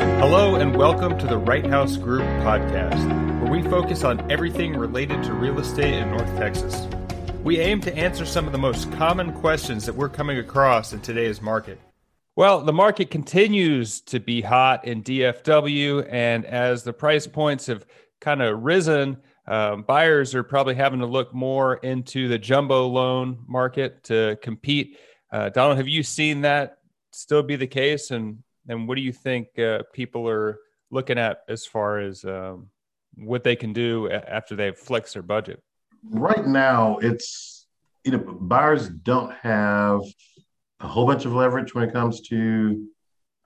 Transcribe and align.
Hello, 0.00 0.54
and 0.54 0.74
welcome 0.74 1.18
to 1.18 1.26
the 1.26 1.36
Wright 1.36 1.66
House 1.66 1.98
Group 1.98 2.22
podcast, 2.42 3.06
where 3.42 3.52
we 3.52 3.62
focus 3.68 4.02
on 4.02 4.30
everything 4.32 4.74
related 4.74 5.22
to 5.24 5.34
real 5.34 5.58
estate 5.58 5.92
in 5.92 6.10
North 6.10 6.34
Texas. 6.38 6.88
We 7.44 7.60
aim 7.60 7.82
to 7.82 7.94
answer 7.94 8.24
some 8.24 8.46
of 8.46 8.52
the 8.52 8.58
most 8.58 8.90
common 8.92 9.34
questions 9.34 9.84
that 9.84 9.94
we're 9.94 10.08
coming 10.08 10.38
across 10.38 10.94
in 10.94 11.00
today's 11.02 11.42
market. 11.42 11.78
Well, 12.34 12.62
the 12.62 12.72
market 12.72 13.10
continues 13.10 14.00
to 14.02 14.20
be 14.20 14.40
hot 14.40 14.86
in 14.86 15.02
DFW, 15.02 16.08
and 16.10 16.46
as 16.46 16.82
the 16.82 16.94
price 16.94 17.26
points 17.26 17.66
have 17.66 17.84
kind 18.22 18.40
of 18.40 18.62
risen, 18.62 19.18
um, 19.46 19.82
buyers 19.82 20.34
are 20.34 20.42
probably 20.42 20.76
having 20.76 21.00
to 21.00 21.06
look 21.06 21.34
more 21.34 21.74
into 21.76 22.26
the 22.26 22.38
jumbo 22.38 22.86
loan 22.86 23.44
market 23.46 24.02
to 24.04 24.38
compete. 24.40 24.96
Uh, 25.30 25.50
Donald, 25.50 25.76
have 25.76 25.88
you 25.88 26.02
seen 26.02 26.40
that 26.40 26.78
still 27.12 27.42
be 27.42 27.56
the 27.56 27.66
case? 27.66 28.10
And 28.10 28.42
and 28.68 28.86
what 28.88 28.96
do 28.96 29.02
you 29.02 29.12
think 29.12 29.58
uh, 29.58 29.82
people 29.92 30.28
are 30.28 30.58
looking 30.90 31.18
at 31.18 31.40
as 31.48 31.66
far 31.66 32.00
as 32.00 32.24
um, 32.24 32.68
what 33.14 33.44
they 33.44 33.56
can 33.56 33.72
do 33.72 34.10
after 34.10 34.56
they've 34.56 34.76
flexed 34.76 35.14
their 35.14 35.22
budget? 35.22 35.62
Right 36.04 36.46
now, 36.46 36.98
it's 36.98 37.66
you 38.04 38.12
know 38.12 38.18
buyers 38.18 38.88
don't 38.88 39.32
have 39.34 40.00
a 40.80 40.88
whole 40.88 41.06
bunch 41.06 41.24
of 41.24 41.32
leverage 41.32 41.74
when 41.74 41.86
it 41.88 41.92
comes 41.92 42.22
to 42.22 42.86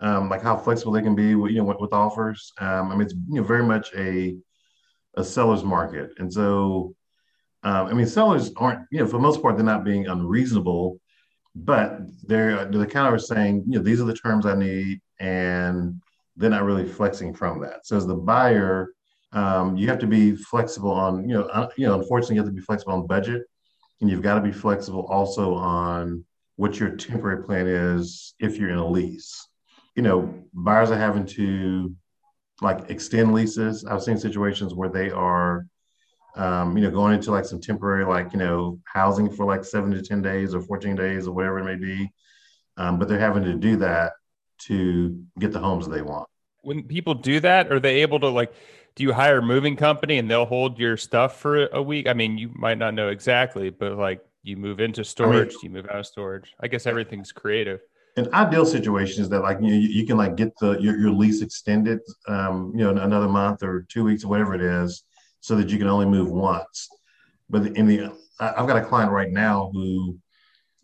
um, 0.00 0.28
like 0.28 0.42
how 0.42 0.56
flexible 0.56 0.92
they 0.92 1.02
can 1.02 1.14
be 1.14 1.34
with 1.34 1.52
you 1.52 1.58
know 1.58 1.64
with, 1.64 1.80
with 1.80 1.92
offers. 1.92 2.52
Um, 2.58 2.90
I 2.90 2.96
mean, 2.96 3.02
it's 3.02 3.14
you 3.14 3.40
know 3.40 3.42
very 3.42 3.64
much 3.64 3.90
a 3.96 4.36
a 5.16 5.24
seller's 5.24 5.64
market, 5.64 6.10
and 6.18 6.32
so 6.32 6.94
um, 7.62 7.86
I 7.86 7.92
mean 7.92 8.06
sellers 8.06 8.52
aren't 8.56 8.86
you 8.90 9.00
know 9.00 9.06
for 9.06 9.12
the 9.12 9.20
most 9.20 9.42
part 9.42 9.56
they're 9.56 9.64
not 9.64 9.84
being 9.84 10.06
unreasonable, 10.06 11.00
but 11.54 12.00
they're 12.26 12.64
they 12.64 12.86
kind 12.86 13.06
of 13.06 13.14
are 13.14 13.18
saying 13.18 13.64
you 13.66 13.78
know 13.78 13.84
these 13.84 14.00
are 14.00 14.04
the 14.04 14.14
terms 14.14 14.46
I 14.46 14.54
need, 14.54 15.00
and 15.20 16.00
they're 16.36 16.50
not 16.50 16.64
really 16.64 16.86
flexing 16.86 17.34
from 17.34 17.60
that. 17.62 17.86
So 17.86 17.96
as 17.96 18.06
the 18.06 18.14
buyer, 18.14 18.92
um, 19.32 19.76
you 19.76 19.88
have 19.88 20.00
to 20.00 20.06
be 20.06 20.34
flexible 20.34 20.90
on 20.90 21.28
you 21.28 21.34
know 21.34 21.68
you 21.76 21.86
know 21.86 22.00
unfortunately 22.00 22.36
you 22.36 22.42
have 22.42 22.50
to 22.50 22.54
be 22.54 22.60
flexible 22.60 22.94
on 22.94 23.06
budget, 23.06 23.42
and 24.00 24.10
you've 24.10 24.22
got 24.22 24.34
to 24.34 24.40
be 24.40 24.52
flexible 24.52 25.06
also 25.10 25.54
on 25.54 26.24
what 26.56 26.78
your 26.78 26.90
temporary 26.90 27.44
plan 27.44 27.66
is 27.66 28.34
if 28.38 28.56
you're 28.56 28.70
in 28.70 28.78
a 28.78 28.86
lease. 28.86 29.48
You 29.96 30.02
know, 30.02 30.34
buyers 30.52 30.90
are 30.90 30.98
having 30.98 31.26
to 31.26 31.94
like 32.60 32.90
extend 32.90 33.32
leases. 33.34 33.84
I've 33.84 34.02
seen 34.02 34.18
situations 34.18 34.74
where 34.74 34.88
they 34.88 35.10
are, 35.10 35.66
um, 36.36 36.76
you 36.76 36.82
know, 36.82 36.90
going 36.90 37.14
into 37.14 37.30
like 37.30 37.44
some 37.44 37.60
temporary, 37.60 38.04
like, 38.04 38.32
you 38.32 38.38
know, 38.38 38.80
housing 38.84 39.30
for 39.30 39.44
like 39.46 39.64
seven 39.64 39.90
to 39.92 40.02
10 40.02 40.22
days 40.22 40.54
or 40.54 40.60
14 40.60 40.96
days 40.96 41.28
or 41.28 41.32
whatever 41.32 41.58
it 41.60 41.64
may 41.64 41.76
be. 41.76 42.10
Um, 42.76 42.98
but 42.98 43.08
they're 43.08 43.20
having 43.20 43.44
to 43.44 43.54
do 43.54 43.76
that 43.76 44.12
to 44.66 45.22
get 45.38 45.52
the 45.52 45.60
homes 45.60 45.86
they 45.88 46.02
want. 46.02 46.28
When 46.62 46.84
people 46.84 47.14
do 47.14 47.40
that, 47.40 47.70
are 47.70 47.78
they 47.78 48.02
able 48.02 48.20
to 48.20 48.28
like, 48.28 48.52
do 48.96 49.02
you 49.02 49.12
hire 49.12 49.38
a 49.38 49.42
moving 49.42 49.76
company 49.76 50.18
and 50.18 50.30
they'll 50.30 50.46
hold 50.46 50.78
your 50.78 50.96
stuff 50.96 51.38
for 51.38 51.66
a 51.66 51.82
week? 51.82 52.08
I 52.08 52.14
mean, 52.14 52.38
you 52.38 52.50
might 52.54 52.78
not 52.78 52.94
know 52.94 53.08
exactly, 53.08 53.70
but 53.70 53.96
like 53.96 54.20
you 54.42 54.56
move 54.56 54.80
into 54.80 55.04
storage, 55.04 55.50
I 55.50 55.52
mean, 55.52 55.58
you 55.62 55.70
move 55.70 55.86
out 55.90 56.00
of 56.00 56.06
storage. 56.06 56.54
I 56.60 56.68
guess 56.68 56.86
everything's 56.86 57.32
creative. 57.32 57.80
An 58.16 58.32
ideal 58.32 58.64
situation 58.64 59.22
is 59.22 59.28
that 59.30 59.40
like 59.40 59.58
you, 59.60 59.74
you 59.74 60.06
can 60.06 60.16
like 60.16 60.36
get 60.36 60.56
the 60.60 60.78
your, 60.78 60.96
your 60.96 61.10
lease 61.10 61.42
extended, 61.42 61.98
um, 62.28 62.72
you 62.74 62.84
know, 62.84 62.90
another 63.02 63.28
month 63.28 63.62
or 63.64 63.86
two 63.88 64.04
weeks 64.04 64.22
or 64.22 64.28
whatever 64.28 64.54
it 64.54 64.60
is, 64.62 65.02
so 65.44 65.54
that 65.56 65.68
you 65.68 65.76
can 65.76 65.88
only 65.88 66.06
move 66.06 66.30
once. 66.30 66.88
But 67.50 67.76
in 67.76 67.86
the, 67.86 68.10
I've 68.40 68.66
got 68.66 68.78
a 68.78 68.86
client 68.86 69.12
right 69.12 69.30
now 69.30 69.70
who 69.74 70.16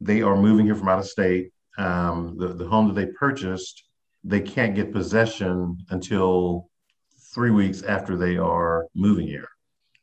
they 0.00 0.22
are 0.22 0.36
moving 0.36 0.64
here 0.64 0.76
from 0.76 0.88
out 0.88 1.00
of 1.00 1.06
state. 1.06 1.50
Um, 1.76 2.36
the 2.38 2.54
the 2.54 2.68
home 2.68 2.86
that 2.86 2.94
they 2.94 3.10
purchased, 3.18 3.82
they 4.22 4.40
can't 4.40 4.76
get 4.76 4.92
possession 4.92 5.78
until 5.90 6.68
three 7.34 7.50
weeks 7.50 7.82
after 7.82 8.16
they 8.16 8.36
are 8.36 8.86
moving 8.94 9.26
here. 9.26 9.48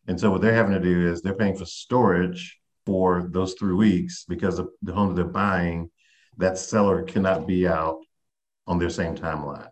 And 0.07 0.19
so 0.19 0.29
what 0.29 0.41
they're 0.41 0.53
having 0.53 0.73
to 0.73 0.81
do 0.81 1.09
is 1.09 1.21
they're 1.21 1.33
paying 1.33 1.55
for 1.55 1.63
storage 1.63 2.59
for 2.85 3.29
those 3.31 3.53
three 3.53 3.73
weeks 3.73 4.25
because 4.27 4.59
of 4.59 4.67
the 4.81 4.91
home 4.91 5.07
that 5.07 5.15
they're 5.15 5.31
buying, 5.31 5.89
that 6.39 6.57
seller 6.57 7.03
cannot 7.03 7.47
be 7.47 7.69
out 7.69 8.01
on 8.67 8.79
their 8.79 8.89
same 8.89 9.15
timeline. 9.15 9.69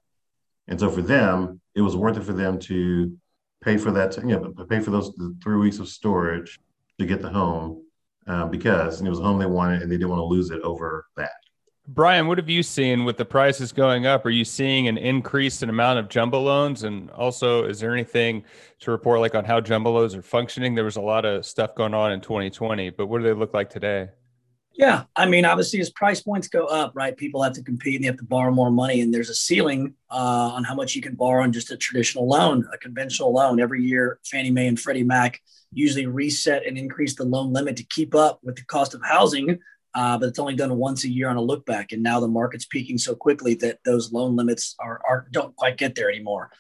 And 0.70 0.80
so 0.80 0.90
for 0.90 1.02
them, 1.02 1.60
it 1.76 1.82
was 1.82 1.98
worth 1.98 2.16
it 2.16 2.24
for 2.24 2.32
them 2.32 2.60
to 2.60 3.18
pay 3.64 3.78
for 3.78 3.92
that, 3.92 4.18
you 4.18 4.40
know, 4.40 4.54
pay 4.66 4.80
for 4.80 4.92
those 4.92 5.12
three 5.44 5.58
weeks 5.58 5.80
of 5.80 5.88
storage 5.88 6.60
to 7.00 7.06
get 7.06 7.22
the 7.22 7.30
home 7.30 7.84
uh, 8.28 8.46
because 8.46 9.02
it 9.02 9.10
was 9.10 9.20
a 9.20 9.24
home 9.24 9.40
they 9.40 9.46
wanted 9.46 9.82
and 9.82 9.92
they 9.92 9.98
didn't 9.98 10.10
want 10.10 10.20
to 10.20 10.26
lose 10.26 10.52
it 10.52 10.62
over 10.62 11.06
that. 11.18 11.32
Brian, 11.88 12.28
what 12.28 12.38
have 12.38 12.50
you 12.50 12.62
seen 12.62 13.04
with 13.04 13.18
the 13.18 13.26
prices 13.26 13.72
going 13.72 14.06
up? 14.06 14.24
Are 14.24 14.30
you 14.30 14.46
seeing 14.46 14.88
an 14.88 14.98
increase 15.00 15.64
in 15.64 15.70
amount 15.70 15.98
of 15.98 16.08
jumbo 16.08 16.40
loans? 16.40 16.84
And 16.84 17.10
also, 17.10 17.66
is 17.66 17.80
there 17.80 17.92
anything 17.92 18.44
to 18.82 18.92
report 18.92 19.22
like 19.22 19.34
on 19.34 19.44
how 19.44 19.60
jumbo 19.60 19.94
loans 19.94 20.14
are 20.14 20.22
functioning? 20.22 20.76
There 20.76 20.86
was 20.86 20.98
a 20.98 21.02
lot 21.02 21.26
of 21.26 21.48
stuff 21.48 21.74
going 21.74 21.96
on 21.96 22.12
in 22.12 22.22
2020, 22.22 22.92
but 22.92 23.08
what 23.08 23.18
do 23.18 23.24
they 23.24 23.34
look 23.34 23.56
like 23.56 23.72
today? 23.72 24.10
Yeah, 24.74 25.04
I 25.16 25.26
mean, 25.26 25.44
obviously, 25.44 25.82
as 25.82 25.90
price 25.90 26.22
points 26.22 26.48
go 26.48 26.66
up, 26.66 26.94
right, 26.96 27.16
people 27.16 27.44
have 27.44 27.54
to 27.54 27.64
compete 27.64 27.96
and 27.96 28.04
they 28.04 28.08
have 28.08 28.18
to 28.18 28.24
borrow 28.24 28.52
more 28.52 28.72
money, 28.72 29.02
and 29.02 29.14
there's 29.14 29.30
a 29.30 29.36
ceiling 29.36 29.94
uh, 30.10 30.52
on 30.54 30.64
how 30.64 30.74
much 30.74 30.96
you 30.96 31.02
can 31.02 31.16
borrow 31.16 31.44
on 31.44 31.52
just 31.52 31.72
a 31.72 31.78
traditional 31.78 32.28
loan, 32.28 32.66
a 32.74 32.78
conventional 32.78 33.34
loan. 33.34 33.60
Every 33.60 33.84
year, 33.84 34.20
Fannie 34.26 34.52
Mae 34.52 34.68
and 34.68 34.80
Freddie 34.80 35.04
Mac 35.04 35.42
usually 35.74 36.06
reset 36.06 36.66
and 36.66 36.78
increase 36.78 37.16
the 37.16 37.26
loan 37.26 37.52
limit 37.52 37.76
to 37.78 37.84
keep 37.84 38.16
up 38.16 38.40
with 38.42 38.56
the 38.56 38.64
cost 38.66 38.94
of 38.94 39.02
housing 39.04 39.60
uh, 39.96 40.18
but 40.18 40.30
it's 40.30 40.40
only 40.40 40.56
done 40.56 40.76
once 40.78 41.04
a 41.04 41.10
year 41.10 41.30
on 41.30 41.38
a 41.38 41.42
look 41.42 41.66
back. 41.66 41.92
And 41.92 42.04
now 42.04 42.20
the 42.20 42.28
market's 42.28 42.66
peaking 42.66 42.98
so 42.98 43.16
quickly 43.16 43.56
that 43.56 43.80
those 43.86 44.12
loan 44.12 44.36
limits 44.36 44.76
are, 44.80 45.02
are 45.08 45.28
don't 45.32 45.56
quite 45.56 45.78
get 45.78 45.96
there 45.96 46.10
anymore. 46.10 46.52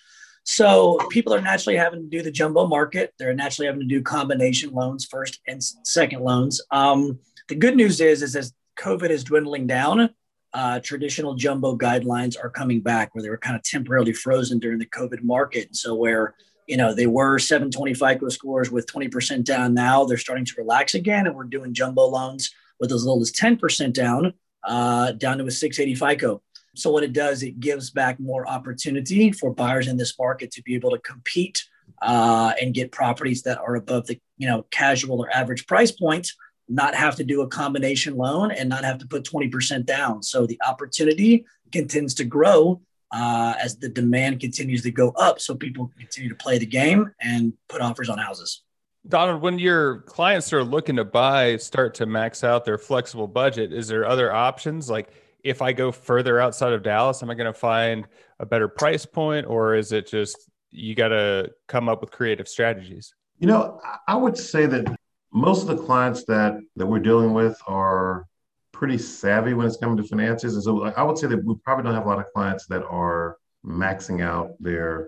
So 0.43 0.97
people 1.09 1.33
are 1.33 1.41
naturally 1.41 1.77
having 1.77 2.01
to 2.01 2.07
do 2.07 2.21
the 2.23 2.31
jumbo 2.31 2.67
market. 2.67 3.13
They're 3.19 3.33
naturally 3.33 3.67
having 3.67 3.81
to 3.81 3.87
do 3.87 4.01
combination 4.01 4.71
loans, 4.71 5.05
first 5.05 5.39
and 5.47 5.63
second 5.63 6.21
loans. 6.21 6.61
Um, 6.71 7.19
the 7.49 7.55
good 7.55 7.75
news 7.75 8.01
is, 8.01 8.23
is 8.23 8.35
as 8.35 8.53
COVID 8.77 9.09
is 9.09 9.23
dwindling 9.23 9.67
down, 9.67 10.09
uh, 10.53 10.79
traditional 10.79 11.35
jumbo 11.35 11.75
guidelines 11.75 12.35
are 12.41 12.49
coming 12.49 12.81
back 12.81 13.13
where 13.13 13.21
they 13.21 13.29
were 13.29 13.37
kind 13.37 13.55
of 13.55 13.63
temporarily 13.63 14.13
frozen 14.13 14.59
during 14.59 14.79
the 14.79 14.85
COVID 14.85 15.21
market. 15.21 15.75
So 15.75 15.93
where 15.95 16.35
you 16.67 16.77
know 16.77 16.93
they 16.93 17.07
were 17.07 17.39
720 17.39 17.93
FICO 17.93 18.29
scores 18.29 18.71
with 18.71 18.85
20% 18.87 19.43
down, 19.43 19.73
now 19.73 20.05
they're 20.05 20.17
starting 20.17 20.45
to 20.45 20.53
relax 20.57 20.95
again, 20.95 21.27
and 21.27 21.35
we're 21.35 21.43
doing 21.43 21.73
jumbo 21.73 22.05
loans 22.05 22.51
with 22.79 22.91
as 22.91 23.03
little 23.03 23.21
as 23.21 23.31
10% 23.31 23.93
down, 23.93 24.33
uh, 24.63 25.11
down 25.13 25.37
to 25.37 25.45
a 25.45 25.51
680 25.51 25.95
FICO. 25.95 26.41
So 26.79 26.91
what 26.91 27.03
it 27.03 27.13
does, 27.13 27.43
it 27.43 27.59
gives 27.59 27.89
back 27.89 28.19
more 28.19 28.47
opportunity 28.47 29.31
for 29.31 29.53
buyers 29.53 29.87
in 29.87 29.97
this 29.97 30.17
market 30.17 30.51
to 30.51 30.63
be 30.63 30.75
able 30.75 30.91
to 30.91 30.99
compete 30.99 31.63
uh, 32.01 32.53
and 32.61 32.73
get 32.73 32.91
properties 32.91 33.43
that 33.43 33.57
are 33.57 33.75
above 33.75 34.07
the 34.07 34.19
you 34.37 34.47
know 34.47 34.65
casual 34.71 35.19
or 35.19 35.29
average 35.35 35.67
price 35.67 35.91
point, 35.91 36.31
not 36.67 36.95
have 36.95 37.15
to 37.15 37.23
do 37.23 37.41
a 37.41 37.47
combination 37.47 38.15
loan 38.15 38.51
and 38.51 38.69
not 38.69 38.83
have 38.83 38.99
to 38.99 39.07
put 39.07 39.23
20% 39.23 39.85
down. 39.85 40.23
So 40.23 40.45
the 40.45 40.59
opportunity 40.65 41.45
continues 41.71 42.13
to 42.15 42.23
grow 42.23 42.81
uh, 43.11 43.55
as 43.59 43.77
the 43.77 43.89
demand 43.89 44.39
continues 44.39 44.83
to 44.83 44.91
go 44.91 45.09
up. 45.11 45.39
So 45.39 45.55
people 45.55 45.91
continue 45.97 46.29
to 46.29 46.35
play 46.35 46.57
the 46.59 46.65
game 46.65 47.11
and 47.19 47.53
put 47.67 47.81
offers 47.81 48.09
on 48.09 48.17
houses. 48.17 48.61
Donald, 49.07 49.41
when 49.41 49.57
your 49.57 50.01
clients 50.01 50.53
are 50.53 50.63
looking 50.63 50.97
to 50.97 51.05
buy, 51.05 51.57
start 51.57 51.95
to 51.95 52.05
max 52.05 52.43
out 52.43 52.65
their 52.65 52.77
flexible 52.77 53.27
budget, 53.27 53.73
is 53.73 53.87
there 53.87 54.05
other 54.05 54.31
options? 54.31 54.89
Like 54.89 55.09
if 55.43 55.61
I 55.61 55.73
go 55.73 55.91
further 55.91 56.39
outside 56.39 56.73
of 56.73 56.83
Dallas, 56.83 57.23
am 57.23 57.29
I 57.29 57.35
going 57.35 57.51
to 57.51 57.57
find 57.57 58.05
a 58.39 58.45
better 58.45 58.67
price 58.67 59.05
point 59.05 59.45
or 59.47 59.75
is 59.75 59.91
it 59.91 60.07
just 60.07 60.49
you 60.71 60.95
got 60.95 61.09
to 61.09 61.51
come 61.67 61.89
up 61.89 62.01
with 62.01 62.11
creative 62.11 62.47
strategies? 62.47 63.13
You 63.39 63.47
know, 63.47 63.79
I 64.07 64.15
would 64.15 64.37
say 64.37 64.65
that 64.65 64.95
most 65.31 65.61
of 65.61 65.67
the 65.67 65.83
clients 65.83 66.25
that 66.25 66.59
that 66.75 66.85
we're 66.85 66.99
dealing 66.99 67.33
with 67.33 67.57
are 67.67 68.25
pretty 68.71 68.97
savvy 68.97 69.53
when 69.53 69.67
it's 69.67 69.77
coming 69.77 69.97
to 69.97 70.03
finances. 70.03 70.55
And 70.55 70.63
so 70.63 70.85
I 70.85 71.03
would 71.03 71.17
say 71.17 71.27
that 71.27 71.43
we 71.43 71.55
probably 71.63 71.83
don't 71.83 71.93
have 71.93 72.05
a 72.05 72.09
lot 72.09 72.19
of 72.19 72.31
clients 72.33 72.65
that 72.67 72.83
are 72.83 73.37
maxing 73.65 74.21
out 74.21 74.51
their 74.59 75.07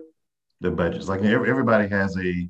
their 0.60 0.70
budgets. 0.70 1.08
Like 1.08 1.22
everybody 1.22 1.88
has 1.88 2.16
a 2.18 2.48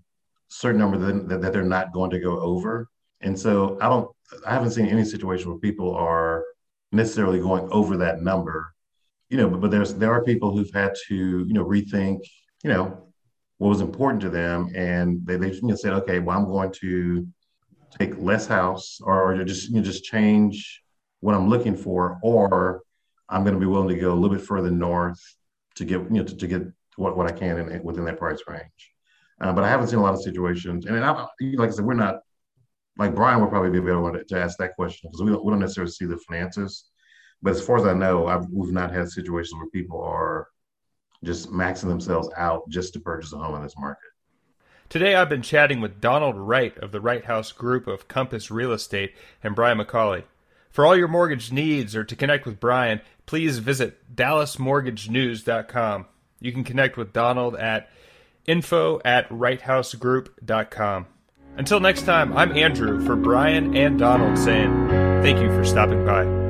certain 0.48 0.78
number 0.78 0.98
that, 0.98 1.40
that 1.40 1.52
they're 1.52 1.64
not 1.64 1.92
going 1.92 2.10
to 2.10 2.18
go 2.18 2.38
over. 2.40 2.88
And 3.22 3.38
so 3.38 3.78
I 3.80 3.88
don't, 3.88 4.10
I 4.46 4.52
haven't 4.52 4.72
seen 4.72 4.86
any 4.86 5.04
situation 5.04 5.48
where 5.48 5.58
people 5.58 5.94
are 5.94 6.44
necessarily 6.92 7.40
going 7.40 7.68
over 7.72 7.96
that 7.96 8.22
number, 8.22 8.72
you 9.30 9.36
know, 9.38 9.48
but, 9.48 9.60
but 9.60 9.70
there's, 9.70 9.94
there 9.94 10.12
are 10.12 10.22
people 10.22 10.54
who've 10.54 10.72
had 10.72 10.94
to, 11.08 11.14
you 11.14 11.54
know, 11.54 11.64
rethink, 11.64 12.20
you 12.62 12.70
know, 12.70 13.08
what 13.58 13.68
was 13.68 13.80
important 13.80 14.20
to 14.22 14.30
them. 14.30 14.70
And 14.74 15.24
they, 15.24 15.36
they 15.36 15.52
you 15.52 15.62
know, 15.62 15.74
said, 15.74 15.94
okay, 15.94 16.18
well, 16.18 16.36
I'm 16.36 16.44
going 16.44 16.72
to 16.80 17.26
take 17.98 18.18
less 18.18 18.46
house 18.46 18.98
or, 19.02 19.32
or 19.32 19.44
just, 19.44 19.70
you 19.70 19.76
know, 19.76 19.82
just 19.82 20.04
change 20.04 20.82
what 21.20 21.34
I'm 21.34 21.48
looking 21.48 21.76
for, 21.76 22.18
or 22.22 22.82
I'm 23.28 23.44
going 23.44 23.54
to 23.54 23.60
be 23.60 23.66
willing 23.66 23.88
to 23.88 24.00
go 24.00 24.12
a 24.12 24.14
little 24.14 24.36
bit 24.36 24.44
further 24.44 24.70
north 24.70 25.20
to 25.76 25.84
get, 25.84 26.00
you 26.02 26.18
know, 26.18 26.24
to, 26.24 26.36
to 26.36 26.46
get 26.46 26.62
what, 26.96 27.16
what 27.16 27.26
I 27.26 27.32
can 27.32 27.58
in, 27.58 27.82
within 27.82 28.04
that 28.04 28.18
price 28.18 28.40
range. 28.46 28.92
Uh, 29.40 29.52
but 29.52 29.64
I 29.64 29.68
haven't 29.68 29.88
seen 29.88 29.98
a 29.98 30.02
lot 30.02 30.14
of 30.14 30.22
situations, 30.22 30.86
and 30.86 31.02
I, 31.02 31.10
like 31.10 31.70
I 31.70 31.72
said, 31.72 31.84
we're 31.84 31.94
not 31.94 32.20
like 32.98 33.14
Brian 33.14 33.40
would 33.40 33.50
probably 33.50 33.70
be 33.70 33.78
a 33.78 33.82
better 33.82 34.00
one 34.00 34.24
to, 34.26 34.38
ask 34.38 34.58
that 34.58 34.74
question 34.74 35.08
because 35.08 35.22
we 35.22 35.30
don't, 35.30 35.44
we 35.44 35.50
don't 35.50 35.60
necessarily 35.60 35.90
see 35.90 36.04
the 36.04 36.18
finances. 36.18 36.90
But 37.42 37.54
as 37.54 37.64
far 37.64 37.78
as 37.78 37.86
I 37.86 37.94
know, 37.94 38.26
I've, 38.26 38.46
we've 38.50 38.72
not 38.72 38.92
had 38.92 39.08
situations 39.10 39.54
where 39.54 39.70
people 39.70 40.00
are 40.02 40.48
just 41.24 41.50
maxing 41.50 41.88
themselves 41.88 42.28
out 42.36 42.68
just 42.68 42.92
to 42.94 43.00
purchase 43.00 43.32
a 43.32 43.38
home 43.38 43.54
in 43.56 43.62
this 43.62 43.78
market. 43.78 44.10
Today, 44.88 45.14
I've 45.14 45.28
been 45.28 45.42
chatting 45.42 45.80
with 45.80 46.00
Donald 46.00 46.36
Wright 46.36 46.76
of 46.78 46.92
the 46.92 47.00
Wright 47.00 47.24
House 47.24 47.50
Group 47.50 47.86
of 47.86 48.08
Compass 48.08 48.50
Real 48.50 48.72
Estate 48.72 49.14
and 49.42 49.54
Brian 49.54 49.78
McCauley. 49.78 50.24
For 50.70 50.84
all 50.84 50.96
your 50.96 51.08
mortgage 51.08 51.50
needs 51.52 51.96
or 51.96 52.04
to 52.04 52.16
connect 52.16 52.44
with 52.44 52.60
Brian, 52.60 53.00
please 53.24 53.58
visit 53.58 54.14
dallasmortgagenews.com. 54.14 56.06
You 56.40 56.52
can 56.52 56.64
connect 56.64 56.96
with 56.96 57.12
Donald 57.12 57.56
at 57.56 57.88
info 58.46 59.00
at 59.04 59.28
wrighthousegroup.com. 59.28 61.06
Until 61.56 61.80
next 61.80 62.02
time, 62.02 62.34
I'm 62.36 62.56
Andrew 62.56 63.04
for 63.04 63.14
Brian 63.14 63.76
and 63.76 63.98
Donald 63.98 64.38
saying 64.38 64.88
thank 65.22 65.38
you 65.38 65.48
for 65.48 65.64
stopping 65.64 66.04
by. 66.04 66.41